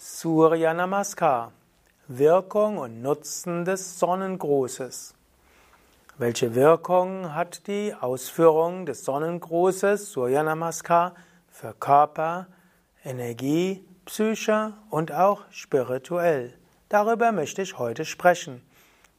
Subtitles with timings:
[0.00, 1.50] Surya Namaskar.
[2.06, 5.12] Wirkung und Nutzen des Sonnengrußes.
[6.18, 11.16] Welche Wirkung hat die Ausführung des Sonnengrußes Surya Namaskar
[11.50, 12.46] für Körper,
[13.04, 16.54] Energie, Psyche und auch spirituell?
[16.88, 18.62] Darüber möchte ich heute sprechen.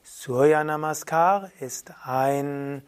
[0.04, 2.82] Surya Namaskar ist ein,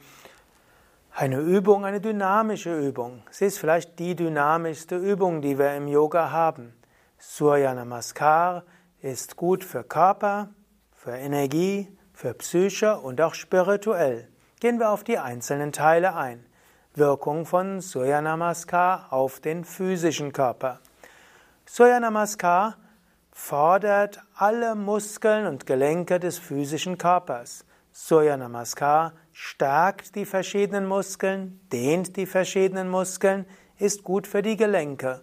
[1.13, 3.21] eine Übung, eine dynamische Übung.
[3.29, 6.73] Sie ist vielleicht die dynamischste Übung, die wir im Yoga haben.
[7.17, 8.63] Surya Namaskar
[9.01, 10.49] ist gut für Körper,
[10.93, 14.27] für Energie, für Psyche und auch spirituell.
[14.59, 16.45] Gehen wir auf die einzelnen Teile ein.
[16.95, 20.79] Wirkung von Surya Namaskar auf den physischen Körper.
[21.67, 22.77] Surya Namaskar
[23.31, 27.63] fordert alle Muskeln und Gelenke des physischen Körpers.
[27.91, 33.45] Surya Namaskar stärkt die verschiedenen Muskeln, dehnt die verschiedenen Muskeln,
[33.77, 35.21] ist gut für die Gelenke.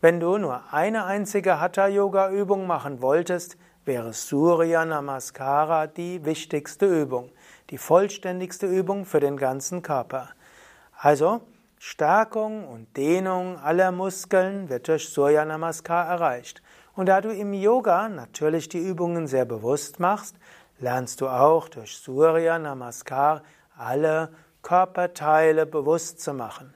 [0.00, 6.86] Wenn du nur eine einzige Hatha Yoga Übung machen wolltest, wäre Surya Namaskara die wichtigste
[6.86, 7.32] Übung,
[7.68, 10.30] die vollständigste Übung für den ganzen Körper.
[11.02, 11.40] Also
[11.80, 16.62] Stärkung und Dehnung aller Muskeln wird durch Surya Namaskar erreicht.
[16.94, 20.36] Und da du im Yoga natürlich die Übungen sehr bewusst machst,
[20.78, 23.42] lernst du auch durch Surya Namaskar
[23.76, 24.28] alle
[24.62, 26.72] Körperteile bewusst zu machen.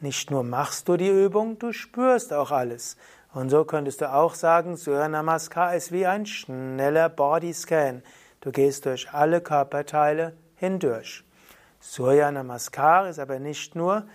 [0.00, 2.96] Nicht nur machst du die Übung, du spürst auch alles.
[3.34, 8.02] Und so könntest du auch sagen, Surya Namaskar ist wie ein schneller Bodyscan.
[8.40, 11.26] Du gehst durch alle Körperteile hindurch.
[11.88, 14.06] Surya Namaskar ist aber nicht nur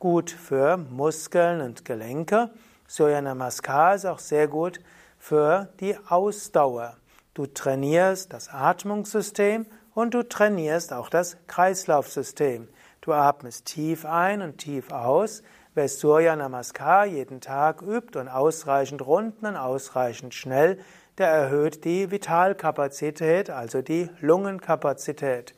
[0.00, 2.50] gut für Muskeln und Gelenke.
[2.88, 4.80] Surya Namaskar ist auch sehr gut
[5.16, 6.96] für die Ausdauer.
[7.32, 12.68] Du trainierst das Atmungssystem und du trainierst auch das Kreislaufsystem.
[13.00, 15.44] Du atmest tief ein und tief aus.
[15.74, 20.80] Wer Surya Namaskar jeden Tag übt und ausreichend Runden und ausreichend schnell,
[21.16, 25.54] der erhöht die Vitalkapazität, also die Lungenkapazität.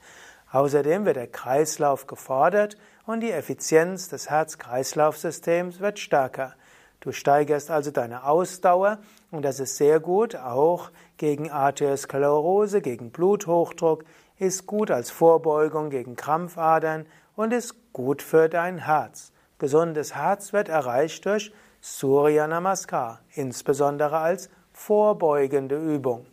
[0.52, 2.76] Außerdem wird der Kreislauf gefordert
[3.06, 6.54] und die Effizienz des Herz-Kreislauf-Systems wird stärker.
[7.00, 8.98] Du steigerst also deine Ausdauer
[9.30, 14.04] und das ist sehr gut, auch gegen Arteriosklerose, gegen Bluthochdruck,
[14.38, 19.32] ist gut als Vorbeugung gegen Krampfadern und ist gut für dein Herz.
[19.58, 26.26] Gesundes Herz wird erreicht durch Surya Namaskar, insbesondere als vorbeugende Übung.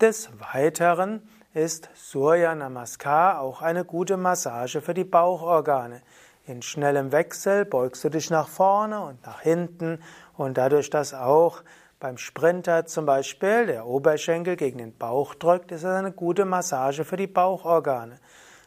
[0.00, 1.22] Des Weiteren
[1.52, 6.00] ist Surya Namaskar auch eine gute Massage für die Bauchorgane.
[6.46, 10.00] In schnellem Wechsel beugst du dich nach vorne und nach hinten
[10.36, 11.62] und dadurch, dass auch
[11.98, 17.04] beim Sprinter zum Beispiel der Oberschenkel gegen den Bauch drückt, ist es eine gute Massage
[17.04, 18.20] für die Bauchorgane.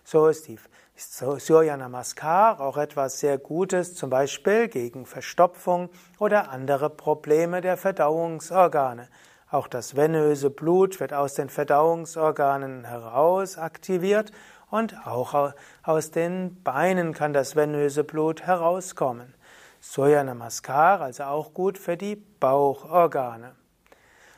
[0.04, 0.60] So ist die
[0.96, 5.90] Surya Namaskar auch etwas sehr Gutes, zum Beispiel gegen Verstopfung
[6.20, 9.08] oder andere Probleme der Verdauungsorgane.
[9.54, 14.32] Auch das venöse Blut wird aus den Verdauungsorganen heraus aktiviert
[14.72, 15.54] und auch
[15.84, 19.36] aus den Beinen kann das venöse Blut herauskommen.
[19.80, 23.52] Surya Namaskar also auch gut für die Bauchorgane.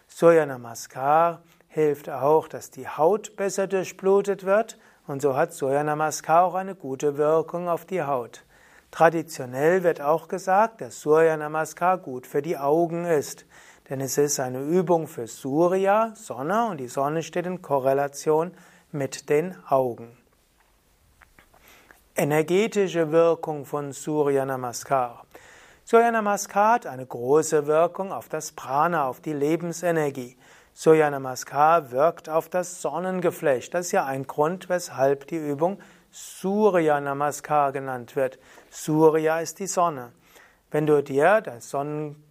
[0.10, 4.78] Surya Namaskar hilft auch, dass die Haut besser durchblutet wird
[5.08, 8.44] und so hat Surya Namaskar auch eine gute Wirkung auf die Haut.
[8.92, 13.46] Traditionell wird auch gesagt, dass Surya Namaskar gut für die Augen ist
[13.90, 18.52] denn es ist eine Übung für Surya, Sonne, und die Sonne steht in Korrelation
[18.92, 20.18] mit den Augen.
[22.16, 25.26] Energetische Wirkung von Surya Namaskar.
[25.84, 30.38] Surya Namaskar hat eine große Wirkung auf das Prana, auf die Lebensenergie.
[30.74, 33.74] Surya Namaskar wirkt auf das Sonnengeflecht.
[33.74, 35.80] Das ist ja ein Grund, weshalb die Übung
[36.12, 38.40] Surya Namaskar genannt wird.
[38.72, 40.12] Surya ist die Sonne.
[40.72, 41.70] Wenn du dir das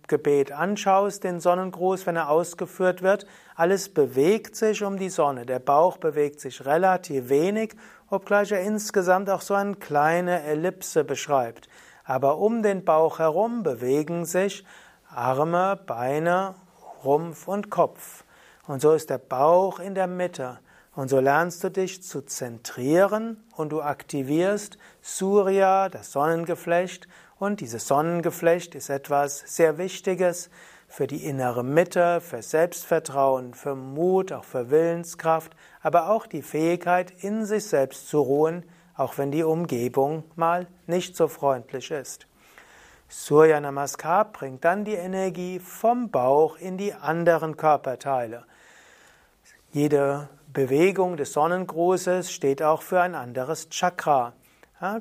[0.05, 5.47] Sonnengebet anschaust, den Sonnengruß, wenn er ausgeführt wird, alles bewegt sich um die Sonne.
[5.47, 7.75] Der Bauch bewegt sich relativ wenig,
[8.11, 11.69] obgleich er insgesamt auch so eine kleine Ellipse beschreibt.
[12.05, 14.65] Aber um den Bauch herum bewegen sich
[15.09, 16.55] Arme, Beine,
[17.03, 18.25] Rumpf und Kopf.
[18.67, 20.59] Und so ist der Bauch in der Mitte.
[20.95, 27.09] Und so lernst du dich zu zentrieren und du aktivierst Surya, das Sonnengeflecht,
[27.39, 30.51] und dieses Sonnengeflecht ist etwas sehr Wichtiges
[30.89, 35.53] für die innere Mitte, für Selbstvertrauen, für Mut, auch für Willenskraft,
[35.83, 38.65] aber auch die Fähigkeit, in sich selbst zu ruhen,
[38.97, 42.27] auch wenn die Umgebung mal nicht so freundlich ist.
[43.09, 48.45] Surya Namaskar bringt dann die Energie vom Bauch in die anderen Körperteile.
[49.73, 54.33] Jede Bewegung des Sonnengrußes steht auch für ein anderes Chakra.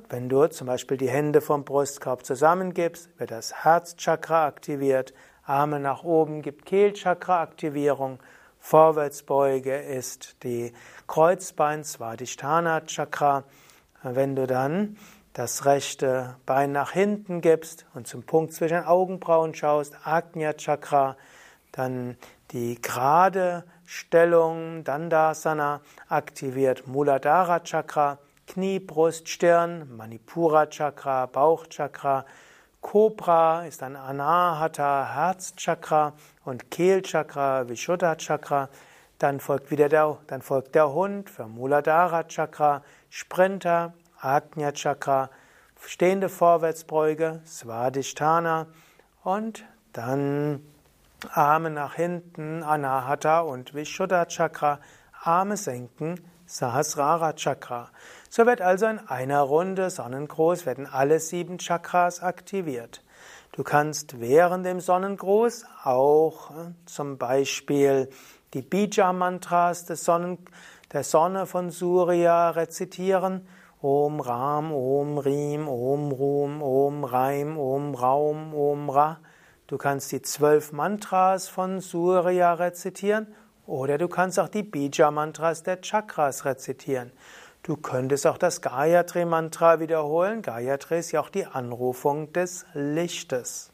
[0.08, 5.14] Wenn du zum Beispiel die Hände vom Brustkorb zusammengibst, wird das Herzchakra aktiviert,
[5.46, 8.20] Arme nach oben gibt Kehlchakra-Aktivierung,
[8.60, 10.72] Vorwärtsbeuge ist die
[11.06, 13.44] Kreuzbein Svadhisthana Chakra.
[14.04, 14.96] Wenn du dann
[15.34, 21.18] das rechte Bein nach hinten gibst und zum Punkt zwischen Augenbrauen schaust, Agnya Chakra,
[21.74, 22.16] dann
[22.52, 28.18] die gerade Stellung Dandasana aktiviert Muladhara Chakra,
[28.48, 32.26] Knie, Brust, Stirn, Manipura Chakra, Bauchchakra,
[32.84, 36.14] Cobra ist ein Anahata Herzchakra
[36.44, 38.70] und Kehlchakra, Vishuddha Chakra.
[39.20, 45.30] Dann folgt wieder der, dann folgt der Hund für Muladhara Chakra, Sprinter, Ajna Chakra,
[45.80, 48.68] stehende Vorwärtsbeuge, Svadhisthana
[49.24, 49.64] und
[49.94, 50.62] dann
[51.32, 54.80] Arme nach hinten, Anahata und Vishuddha Chakra,
[55.24, 57.90] Arme senken, Sahasrara Chakra.
[58.36, 63.04] So wird also in einer Runde Sonnengruß werden alle sieben Chakras aktiviert.
[63.52, 68.10] Du kannst während dem Sonnengruß auch äh, zum Beispiel
[68.56, 73.48] die Bija-Mantras der Sonne von Surya rezitieren.
[73.84, 79.20] Om Ram, Om Rim, Om Rum, Om Raim, Om Raum, Om Ra.
[79.68, 83.28] Du kannst die zwölf Mantras von Surya rezitieren
[83.68, 87.12] oder du kannst auch die Bija-Mantras der Chakras rezitieren.
[87.64, 90.42] Du könntest auch das Gayatri-Mantra wiederholen.
[90.42, 93.72] Gayatri ist ja auch die Anrufung des Lichtes.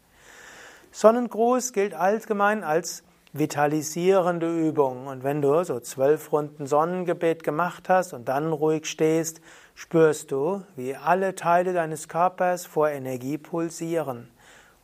[0.91, 3.01] Sonnengruß gilt allgemein als
[3.33, 5.07] vitalisierende Übung.
[5.07, 9.41] Und wenn du so zwölf Runden Sonnengebet gemacht hast und dann ruhig stehst,
[9.74, 14.30] spürst du, wie alle Teile deines Körpers vor Energie pulsieren.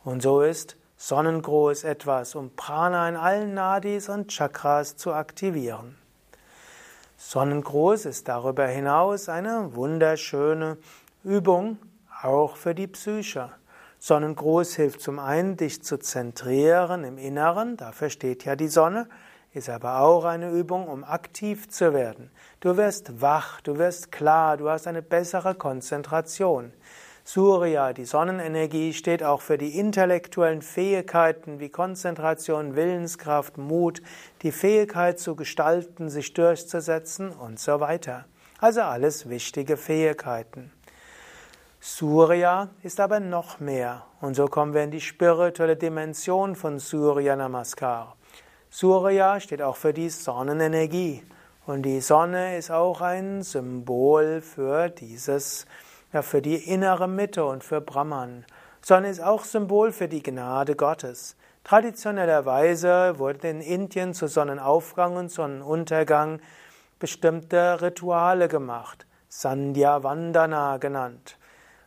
[0.02, 5.96] Und so ist Sonnengruß etwas, um Prana in allen Nadis und Chakras zu aktivieren.
[7.18, 10.76] Sonnengruß ist darüber hinaus eine wunderschöne
[11.24, 11.78] Übung,
[12.22, 13.50] auch für die Psyche.
[13.98, 19.08] Sonnengruß hilft zum einen, dich zu zentrieren im Inneren, dafür steht ja die Sonne,
[19.54, 22.30] ist aber auch eine Übung, um aktiv zu werden.
[22.60, 26.74] Du wirst wach, du wirst klar, du hast eine bessere Konzentration.
[27.28, 34.00] Surya, die Sonnenenergie, steht auch für die intellektuellen Fähigkeiten wie Konzentration, Willenskraft, Mut,
[34.42, 38.26] die Fähigkeit zu gestalten, sich durchzusetzen und so weiter.
[38.60, 40.70] Also alles wichtige Fähigkeiten.
[41.80, 44.06] Surya ist aber noch mehr.
[44.20, 48.14] Und so kommen wir in die spirituelle Dimension von Surya Namaskar.
[48.70, 51.24] Surya steht auch für die Sonnenenergie.
[51.66, 55.66] Und die Sonne ist auch ein Symbol für dieses
[56.16, 58.46] ja, für die innere Mitte und für Brahman,
[58.80, 61.36] sondern ist auch Symbol für die Gnade Gottes.
[61.62, 66.40] Traditionellerweise wurden in Indien zu Sonnenaufgang und Sonnenuntergang
[66.98, 71.36] bestimmte Rituale gemacht, Sandhya Vandana genannt.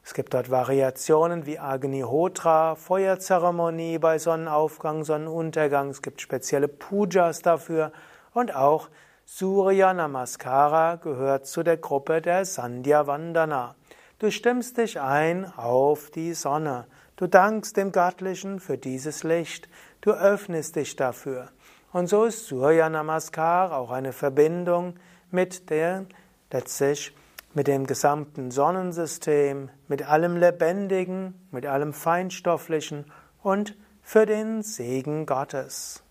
[0.03, 5.89] Es gibt dort Variationen wie Agnihotra, Feuerzeremonie bei Sonnenaufgang, Sonnenuntergang.
[5.89, 7.91] Es gibt spezielle Pujas dafür
[8.35, 8.89] und auch
[9.25, 13.73] Surya Namaskara gehört zu der Gruppe der Sandhya Vandana.
[14.19, 16.88] Du stimmst dich ein auf die Sonne.
[17.15, 19.70] Du dankst dem Göttlichen für dieses Licht.
[20.01, 21.48] Du öffnest dich dafür.
[21.93, 24.96] Und so ist Surya Namaskar auch eine Verbindung
[25.32, 26.05] mit der,
[26.51, 27.15] letztlich
[27.53, 33.05] mit dem gesamten Sonnensystem, mit allem Lebendigen, mit allem Feinstofflichen
[33.41, 36.03] und für den Segen Gottes.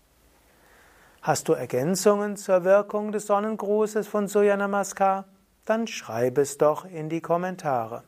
[1.21, 5.25] Hast du Ergänzungen zur Wirkung des Sonnengrußes von Surya Namaskar?
[5.69, 8.03] Dann schreib es doch in die Kommentare.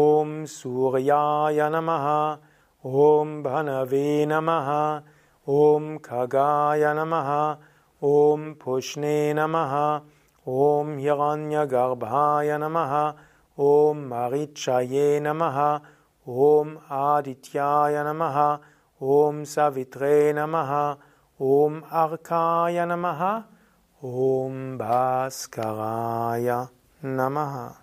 [0.00, 2.04] ॐ सूर्याय नमः
[3.04, 4.68] ॐ भनवे नमः
[5.54, 7.30] ॐ खगाय नमः
[8.08, 9.74] ॐ पुष्णे नमः
[10.48, 12.94] ॐ यगन्यगर्भाय नमः
[13.70, 15.58] ॐ महिक्षये नमः
[16.50, 18.38] ॐ आदित्याय नमः
[19.16, 20.70] ॐ सवित्रे नमः
[21.40, 23.24] ॐ अर्काय नमः
[24.04, 26.48] ॐ भास्कराय
[27.02, 27.81] Namaha